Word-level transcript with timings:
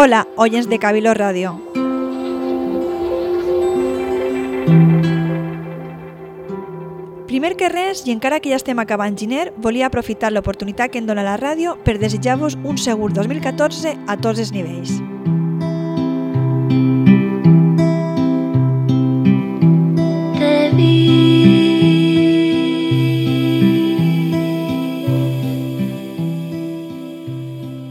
Hola, 0.00 0.28
oients 0.36 0.68
de 0.70 0.78
Cabilo 0.78 1.10
Ràdio. 1.10 1.56
Primer 7.26 7.56
que 7.58 7.66
res, 7.66 8.04
i 8.06 8.14
encara 8.14 8.38
que 8.38 8.54
ja 8.54 8.62
estem 8.62 8.78
acabant 8.78 9.18
gener, 9.18 9.48
volia 9.58 9.90
aprofitar 9.90 10.30
l'oportunitat 10.30 10.94
que 10.94 11.02
em 11.02 11.10
dona 11.10 11.26
la 11.26 11.34
ràdio 11.34 11.74
per 11.82 11.98
desitjar-vos 11.98 12.60
un 12.62 12.78
segur 12.78 13.10
2014 13.10 13.98
a 14.06 14.20
tots 14.22 14.46
els 14.46 14.54
nivells. 14.54 15.00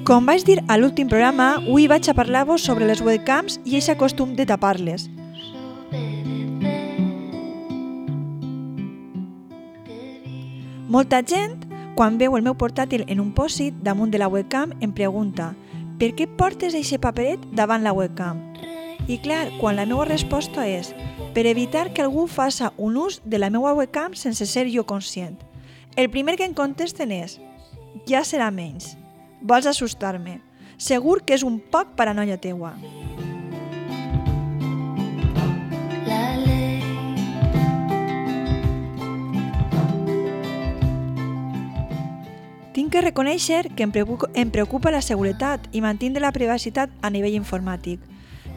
Com 0.08 0.24
vaig 0.24 0.46
dir 0.48 0.62
a 0.72 0.78
l'últim 0.80 1.10
programa, 1.12 1.58
avui 1.58 1.84
vaig 1.92 2.06
a 2.08 2.14
parlar-vos 2.16 2.64
sobre 2.64 2.86
les 2.88 3.02
webcams 3.04 3.58
i 3.68 3.74
aquest 3.76 3.98
costum 4.00 4.38
de 4.38 4.46
tapar-les. 4.48 5.10
Molta 10.88 11.20
gent, 11.28 11.58
quan 11.98 12.16
veu 12.22 12.38
el 12.38 12.46
meu 12.46 12.56
portàtil 12.56 13.04
en 13.12 13.20
un 13.20 13.34
pòsit 13.36 13.82
damunt 13.84 14.14
de 14.14 14.22
la 14.22 14.30
webcam, 14.32 14.72
em 14.80 14.94
pregunta 14.96 15.50
per 16.00 16.14
què 16.16 16.30
portes 16.40 16.72
aquest 16.72 17.04
paperet 17.04 17.44
davant 17.52 17.84
la 17.84 17.92
webcam? 17.92 18.40
I 19.12 19.18
clar, 19.20 19.50
quan 19.60 19.76
la 19.76 19.86
meva 19.90 20.06
resposta 20.08 20.64
és 20.70 20.94
per 21.36 21.44
evitar 21.52 21.90
que 21.92 22.06
algú 22.06 22.30
faça 22.32 22.72
un 22.78 22.96
ús 22.96 23.20
de 23.26 23.44
la 23.44 23.52
meva 23.52 23.76
webcam 23.76 24.16
sense 24.16 24.48
ser 24.48 24.70
jo 24.72 24.86
conscient. 24.88 25.36
El 25.98 26.08
primer 26.08 26.38
que 26.40 26.48
em 26.48 26.56
contesten 26.56 27.12
és 27.12 27.42
ja 28.08 28.24
serà 28.24 28.48
menys. 28.56 28.96
Vols 29.48 29.66
assustar-me. 29.66 30.42
Segur 30.78 31.22
que 31.23 31.38
és 31.38 31.44
un 31.48 31.62
poc 31.72 31.94
paranoia 31.95 32.36
teua. 32.36 32.73
Tinc 42.75 42.92
que 42.92 43.02
reconèixer 43.02 43.70
que 43.72 43.88
em 43.88 43.95
preocupa, 43.95 44.28
em 44.36 44.52
preocupa 44.52 44.92
la 44.92 45.02
seguretat 45.02 45.72
i 45.72 45.80
mantindre 45.81 46.22
la 46.22 46.34
privacitat 46.36 46.92
a 47.02 47.09
nivell 47.09 47.40
informàtic. 47.40 48.03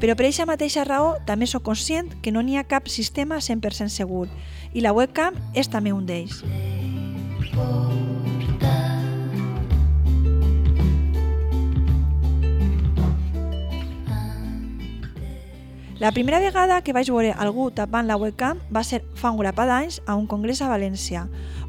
Però 0.03 0.17
per 0.17 0.27
aquesta 0.27 0.49
mateixa 0.51 0.83
raó 0.89 1.15
també 1.29 1.47
sóc 1.47 1.63
conscient 1.71 2.11
que 2.21 2.35
no 2.35 2.43
n'hi 2.43 2.59
ha 2.59 2.67
cap 2.67 2.91
sistema 2.91 3.39
100% 3.39 3.95
segur 3.95 4.27
i 4.75 4.83
la 4.83 4.97
webcam 4.97 5.39
és 5.55 5.71
també 5.71 5.95
un 5.95 6.07
d'ells. 6.11 6.43
La 16.01 16.13
primera 16.13 16.39
vegada 16.41 16.81
que 16.81 16.95
vaig 16.97 17.11
veure 17.13 17.35
algú 17.37 17.67
tapant 17.77 18.07
la 18.09 18.17
webcam 18.17 18.57
va 18.73 18.81
ser 18.89 19.03
fa 19.21 19.29
un 19.35 19.37
grapat 19.37 19.69
d'anys 19.69 19.99
a 20.09 20.15
un 20.17 20.25
congrés 20.25 20.63
a 20.65 20.69
València, 20.71 21.27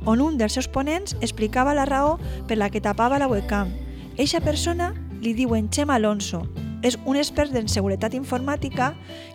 on 0.07 0.21
un 0.23 0.37
dels 0.39 0.55
seus 0.55 0.69
ponents 0.71 1.17
explicava 1.19 1.73
la 1.75 1.83
raó 1.83 2.13
per 2.47 2.55
la 2.55 2.69
que 2.71 2.79
tapava 2.79 3.19
la 3.19 3.27
webcam. 3.27 3.73
Eixa 4.15 4.39
persona 4.39 4.93
li 5.19 5.33
diuen 5.35 5.67
Xema 5.67 5.99
Alonso, 5.99 6.45
és 6.81 6.95
un 7.03 7.19
expert 7.19 7.51
en 7.59 7.67
seguretat 7.67 8.15
informàtica 8.15 8.93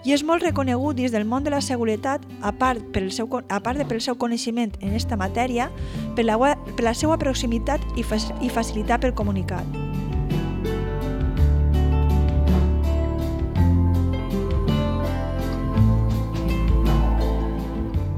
i 0.09 0.17
és 0.17 0.25
molt 0.25 0.49
reconegut 0.49 0.97
dins 0.97 1.13
del 1.13 1.29
món 1.29 1.45
de 1.45 1.53
la 1.53 1.61
seguretat, 1.61 2.25
a 2.41 2.55
part, 2.57 2.81
pel 2.97 3.13
seu, 3.13 3.29
a 3.29 3.61
part 3.61 3.77
de 3.77 3.85
pel 3.85 4.01
seu 4.01 4.17
coneixement 4.17 4.73
en 4.81 4.97
esta 4.97 5.21
matèria, 5.21 5.69
per 6.17 6.25
la, 6.25 6.41
per 6.73 6.89
la 6.89 6.97
seva 6.97 7.21
proximitat 7.21 7.85
i, 8.01 8.03
fac- 8.03 8.33
i 8.41 8.49
facilitat 8.49 9.05
per 9.05 9.13
comunicar. 9.13 9.61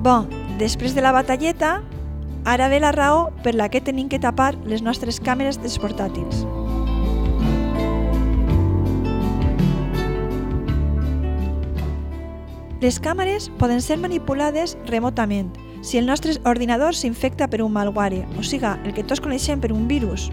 Bon, 0.09 0.25
després 0.57 0.95
de 0.97 1.03
la 1.05 1.11
batalleta, 1.13 1.83
ara 2.49 2.71
ve 2.73 2.79
la 2.81 2.95
raó 2.97 3.27
per 3.45 3.53
la 3.53 3.67
que 3.69 3.83
tenim 3.85 4.07
que 4.09 4.17
tapar 4.17 4.55
les 4.65 4.81
nostres 4.81 5.19
càmeres 5.21 5.59
dels 5.61 5.75
portàtils. 5.77 6.47
Les 12.81 12.97
càmeres 13.05 13.51
poden 13.61 13.85
ser 13.85 13.99
manipulades 14.01 14.79
remotament 14.89 15.53
si 15.85 16.01
el 16.01 16.09
nostre 16.09 16.39
ordinador 16.49 16.97
s'infecta 16.97 17.51
per 17.53 17.61
un 17.61 17.77
malware, 17.77 18.25
o 18.41 18.43
siga, 18.43 18.79
el 18.89 18.97
que 18.97 19.05
tots 19.05 19.21
coneixem 19.21 19.61
per 19.61 19.75
un 19.77 19.85
virus. 19.93 20.31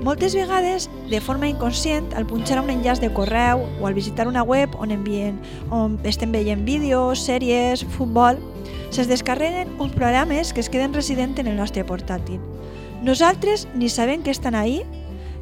Moltes 0.00 0.32
vegades, 0.32 0.88
de 1.10 1.20
forma 1.20 1.48
inconscient, 1.48 2.14
al 2.14 2.24
punxar 2.24 2.60
un 2.62 2.70
enllaç 2.70 3.00
de 3.02 3.10
correu 3.12 3.66
o 3.80 3.86
al 3.88 3.94
visitar 3.98 4.28
una 4.28 4.44
web 4.46 4.70
on, 4.78 4.92
envien, 4.94 5.40
on 5.74 5.98
estem 6.06 6.30
veient 6.30 6.62
vídeos, 6.64 7.26
sèries, 7.26 7.82
futbol, 7.96 8.38
se'ns 8.94 9.10
descarreguen 9.10 9.74
uns 9.82 9.92
programes 9.98 10.54
que 10.54 10.62
es 10.62 10.70
queden 10.70 10.94
resident 10.94 11.36
en 11.42 11.50
el 11.50 11.58
nostre 11.58 11.84
portàtil. 11.84 12.38
Nosaltres 13.02 13.66
ni 13.74 13.90
sabem 13.90 14.22
que 14.22 14.30
estan 14.30 14.54
ahí, 14.54 14.84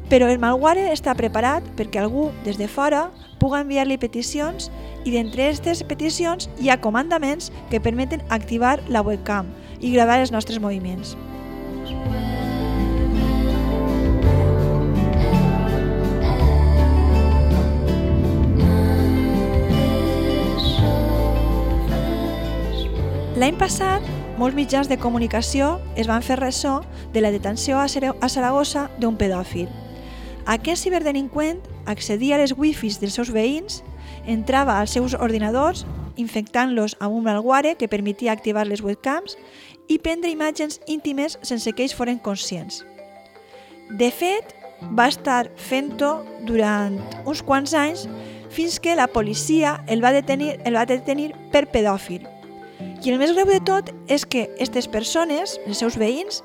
però 0.09 0.25
el 0.25 0.41
malware 0.41 0.89
està 0.89 1.13
preparat 1.13 1.63
perquè 1.77 2.01
algú 2.01 2.31
des 2.43 2.57
de 2.57 2.67
fora 2.67 3.11
puga 3.37 3.61
enviar-li 3.61 3.99
peticions 4.01 4.71
i 5.05 5.13
d'entre 5.13 5.45
aquestes 5.45 5.85
peticions 5.85 6.49
hi 6.57 6.73
ha 6.73 6.81
comandaments 6.81 7.53
que 7.69 7.79
permeten 7.79 8.25
activar 8.29 8.79
la 8.89 9.05
webcam 9.05 9.53
i 9.79 9.93
gravar 9.93 10.17
els 10.19 10.33
nostres 10.33 10.57
moviments. 10.59 11.13
L'any 23.39 23.55
passat, 23.55 24.03
molts 24.35 24.57
mitjans 24.57 24.89
de 24.91 24.97
comunicació 24.99 25.77
es 25.95 26.09
van 26.09 26.19
fer 26.19 26.35
ressò 26.41 26.81
de 27.13 27.21
la 27.23 27.29
detenció 27.31 27.77
a 27.79 27.87
Sara- 27.87 28.15
a 28.19 28.27
Saragossa 28.27 28.89
d'un 28.99 29.15
pedòfil. 29.15 29.69
Aquest 30.45 30.83
ciberdelinqüent 30.83 31.61
accedia 31.85 32.35
a 32.35 32.39
les 32.41 32.51
wifis 32.57 32.97
dels 32.99 33.13
seus 33.15 33.29
veïns, 33.31 33.77
entrava 34.27 34.75
als 34.75 34.91
seus 34.91 35.13
ordinadors, 35.15 35.85
infectant-los 36.17 36.97
amb 36.99 37.15
un 37.15 37.23
malware 37.23 37.77
que 37.77 37.87
permetia 37.87 38.33
activar 38.33 38.65
les 38.67 38.81
webcams 38.83 39.37
i 39.87 39.99
prendre 39.99 40.29
imatges 40.29 40.81
íntimes 40.85 41.37
sense 41.41 41.71
que 41.71 41.83
ells 41.83 41.95
foren 41.95 42.19
conscients. 42.19 42.83
De 43.89 44.11
fet, 44.11 44.51
va 44.91 45.07
estar 45.07 45.47
fent-ho 45.55 46.25
durant 46.43 46.99
uns 47.23 47.41
quants 47.41 47.73
anys 47.73 48.03
fins 48.49 48.81
que 48.81 48.97
la 48.99 49.07
policia 49.07 49.85
el 49.87 50.03
va 50.03 50.11
detenir, 50.11 50.57
el 50.65 50.75
va 50.75 50.83
detenir 50.85 51.31
per 51.53 51.69
pedòfil. 51.71 52.27
I 52.99 53.13
el 53.13 53.19
més 53.19 53.31
greu 53.31 53.47
de 53.47 53.61
tot 53.63 53.93
és 54.11 54.25
que 54.27 54.43
aquestes 54.49 54.89
persones, 54.91 55.55
els 55.63 55.79
seus 55.79 55.95
veïns, 55.95 56.41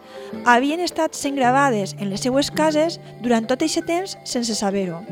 havien 0.46 0.82
estat 0.84 1.16
sent 1.18 1.34
gravades 1.34 1.96
en 1.98 2.12
les 2.12 2.22
seues 2.22 2.50
cases 2.54 3.00
durant 3.24 3.48
tot 3.50 3.64
aquest 3.66 3.82
temps 3.90 4.14
sense 4.22 4.54
saber-ho. 4.54 5.02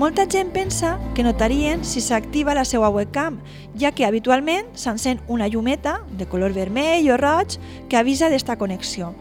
Molta 0.00 0.24
gent 0.24 0.48
pensa 0.50 0.94
que 1.14 1.22
notarien 1.22 1.84
si 1.84 2.00
s'activa 2.00 2.56
la 2.56 2.64
seva 2.64 2.88
webcam, 2.90 3.36
ja 3.78 3.92
que 3.92 4.08
habitualment 4.08 4.72
s'encén 4.74 5.20
una 5.28 5.46
llumeta 5.46 6.00
de 6.16 6.26
color 6.26 6.56
vermell 6.56 7.12
o 7.12 7.20
roig 7.20 7.60
que 7.86 8.00
avisa 8.00 8.32
d'esta 8.32 8.56
connexió. 8.56 9.12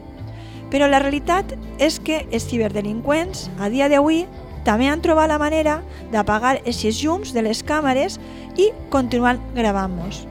Però 0.70 0.88
la 0.88 1.02
realitat 1.02 1.56
és 1.82 1.98
que 2.00 2.24
els 2.30 2.46
ciberdelinqüents, 2.50 3.50
a 3.58 3.70
dia 3.74 3.90
d'avui, 3.90 4.26
també 4.66 4.90
han 4.90 5.02
trobat 5.02 5.32
la 5.32 5.40
manera 5.42 5.80
d'apagar 6.14 6.60
aquests 6.60 7.04
llums 7.04 7.34
de 7.34 7.46
les 7.46 7.64
càmeres 7.66 8.20
i 8.60 8.70
continuar 8.94 9.40
gravant-nos. 9.56 10.26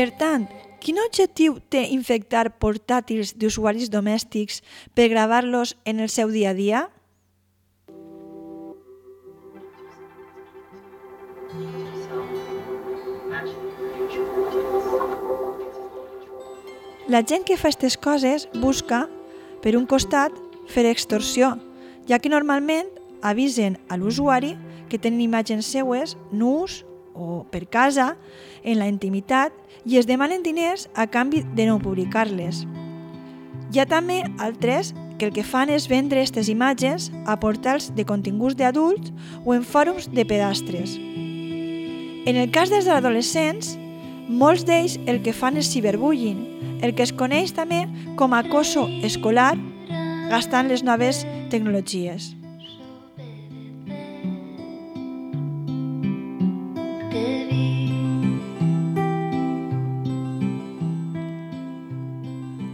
Per 0.00 0.06
tant, 0.16 0.46
quin 0.80 0.96
objectiu 1.02 1.58
té 1.68 1.82
infectar 1.92 2.46
portàtils 2.62 3.34
d'usuaris 3.36 3.90
domèstics 3.92 4.62
per 4.96 5.10
gravar-los 5.12 5.74
en 5.84 6.00
el 6.00 6.08
seu 6.08 6.30
dia 6.32 6.54
a 6.54 6.56
dia? 6.56 6.86
La 17.10 17.24
gent 17.26 17.42
que 17.42 17.56
fa 17.58 17.66
aquestes 17.66 17.96
coses 17.98 18.44
busca, 18.62 19.00
per 19.64 19.72
un 19.74 19.82
costat, 19.90 20.30
fer 20.70 20.84
extorsió, 20.86 21.56
ja 22.06 22.20
que 22.22 22.30
normalment 22.30 22.86
avisen 23.26 23.80
a 23.90 23.96
l'usuari 23.98 24.52
que 24.86 25.00
tenen 25.02 25.24
imatges 25.24 25.66
seues 25.66 26.12
nus 26.30 26.84
o 27.10 27.42
per 27.50 27.64
casa, 27.66 28.12
en 28.62 28.78
la 28.78 28.86
intimitat, 28.86 29.50
i 29.82 29.98
es 29.98 30.06
demanen 30.06 30.44
diners 30.46 30.86
a 30.94 31.08
canvi 31.10 31.42
de 31.58 31.66
no 31.66 31.80
publicar-les. 31.82 32.62
Hi 33.74 33.82
ha 33.82 33.88
també 33.90 34.20
altres 34.38 34.92
que 35.18 35.26
el 35.26 35.34
que 35.34 35.42
fan 35.42 35.74
és 35.74 35.88
vendre 35.90 36.22
aquestes 36.22 36.46
imatges 36.46 37.10
a 37.26 37.34
portals 37.42 37.90
de 37.98 38.06
continguts 38.06 38.54
d'adults 38.54 39.10
o 39.42 39.58
en 39.58 39.66
fòrums 39.66 40.06
de 40.14 40.22
pedastres. 40.22 40.94
En 40.94 42.38
el 42.38 42.54
cas 42.54 42.70
dels 42.70 42.86
adolescents, 42.86 43.74
molts 44.30 44.62
d'ells 44.62 45.00
el 45.10 45.24
que 45.26 45.34
fan 45.34 45.58
és 45.58 45.74
ciberbullying, 45.74 46.49
el 46.80 46.94
que 46.94 47.04
es 47.04 47.12
coneix 47.12 47.54
també 47.56 47.84
com 48.16 48.34
a 48.34 48.42
acoso 48.44 48.86
escolar 49.06 49.54
gastant 50.30 50.70
les 50.70 50.84
noves 50.86 51.24
tecnologies. 51.50 52.34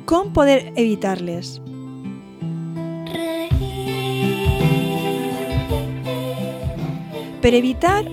Com 0.06 0.30
poder 0.30 0.72
evitar-les? 0.78 1.56
Per 7.42 7.52
evitar 7.54 8.04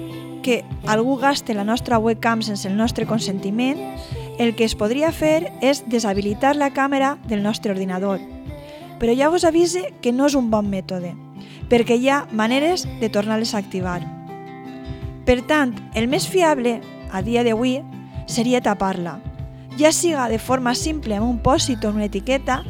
que 0.43 0.63
algú 0.85 1.15
gaste 1.17 1.53
la 1.53 1.63
nostra 1.63 1.97
webcam 1.97 2.41
sense 2.41 2.67
el 2.67 2.75
nostre 2.77 3.05
consentiment, 3.09 3.79
el 4.39 4.55
que 4.55 4.65
es 4.65 4.75
podria 4.75 5.11
fer 5.11 5.51
és 5.61 5.83
deshabilitar 5.89 6.55
la 6.55 6.71
càmera 6.73 7.17
del 7.27 7.43
nostre 7.43 7.73
ordinador. 7.73 8.21
Però 8.99 9.13
ja 9.17 9.29
vos 9.29 9.43
avise 9.43 9.91
que 10.01 10.13
no 10.13 10.27
és 10.29 10.35
un 10.35 10.49
bon 10.51 10.69
mètode, 10.69 11.13
perquè 11.69 11.97
hi 11.97 12.09
ha 12.09 12.23
maneres 12.31 12.87
de 13.01 13.09
tornar-les 13.09 13.53
a 13.53 13.61
activar. 13.61 14.01
Per 15.25 15.41
tant, 15.47 15.75
el 15.95 16.07
més 16.07 16.27
fiable, 16.27 16.79
a 17.11 17.21
dia 17.21 17.43
d'avui, 17.43 17.79
seria 18.27 18.61
tapar-la, 18.61 19.19
ja 19.77 19.91
siga 19.91 20.27
de 20.29 20.37
forma 20.37 20.75
simple 20.75 21.17
amb 21.17 21.29
un 21.29 21.39
pòsit 21.41 21.85
o 21.85 21.89
una 21.89 22.05
etiqueta, 22.05 22.61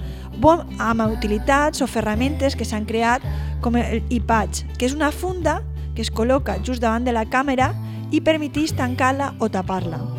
o 0.42 0.56
amb 0.80 1.06
utilitats 1.12 1.82
o 1.82 1.88
ferramentes 1.88 2.56
que 2.56 2.66
s'han 2.66 2.88
creat 2.90 3.24
com 3.62 3.78
el 3.80 4.02
iPatch, 4.10 4.64
que 4.78 4.88
és 4.88 4.96
una 4.96 5.12
funda 5.12 5.62
que 5.96 6.02
es 6.02 6.12
col·loca 6.12 6.58
just 6.64 6.82
davant 6.82 7.06
de 7.06 7.14
la 7.14 7.26
càmera 7.26 7.72
i 8.12 8.22
permetís 8.22 8.76
tancar-la 8.78 9.34
o 9.40 9.50
tapar-la. 9.50 10.13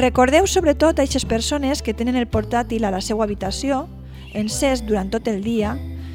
Recordeu 0.00 0.46
sobretot 0.48 0.96
a 0.96 1.02
aquestes 1.04 1.26
persones 1.28 1.82
que 1.84 1.92
tenen 1.92 2.16
el 2.16 2.24
portàtil 2.24 2.86
a 2.88 2.90
la 2.94 3.02
seva 3.04 3.26
habitació, 3.26 3.82
encès 4.32 4.80
durant 4.88 5.10
tot 5.12 5.26
el 5.28 5.42
dia, 5.44 5.74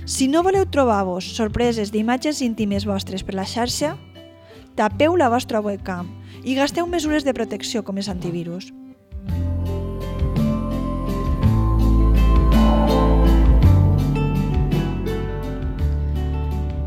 si 0.10 0.26
no 0.26 0.42
voleu 0.42 0.66
trobar-vos 0.66 1.28
sorpreses 1.38 1.92
d'imatges 1.94 2.42
íntimes 2.42 2.88
vostres 2.90 3.22
per 3.22 3.36
la 3.38 3.46
xarxa, 3.46 3.92
tapeu 4.74 5.14
la 5.14 5.30
vostra 5.30 5.62
webcam 5.62 6.10
i 6.42 6.56
gasteu 6.58 6.90
mesures 6.90 7.28
de 7.28 7.36
protecció 7.38 7.84
com 7.86 8.02
és 8.02 8.10
antivirus. 8.10 8.72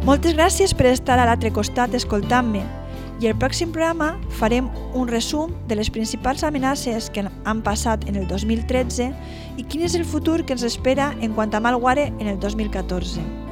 Moltes 0.03 0.35
gràcies 0.35 0.75
per 0.75 0.91
estar 0.91 1.21
a 1.23 1.31
l'altre 1.31 1.55
costat 1.55 1.95
escoltant-me 1.95 2.78
i 3.19 3.27
el 3.27 3.35
pròxim 3.39 3.73
programa 3.75 4.13
farem 4.39 4.69
un 4.95 5.09
resum 5.11 5.55
de 5.67 5.79
les 5.79 5.91
principals 5.91 6.45
amenaces 6.47 7.11
que 7.11 7.25
han 7.27 7.63
passat 7.67 8.07
en 8.09 8.21
el 8.21 8.29
2013 8.31 9.11
i 9.59 9.67
quin 9.67 9.83
és 9.83 9.99
el 9.99 10.07
futur 10.07 10.45
que 10.45 10.55
ens 10.55 10.67
espera 10.67 11.11
en 11.21 11.35
quant 11.35 11.55
a 11.55 11.61
malware 11.61 12.13
en 12.19 12.27
el 12.29 12.39
2014. 12.39 13.48